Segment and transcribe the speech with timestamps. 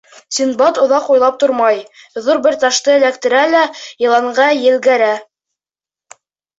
[0.35, 1.83] Синдбад оҙаҡ уйлап тормай,
[2.29, 5.15] ҙур бер ташты эләктерә лә йыланға елгәрә.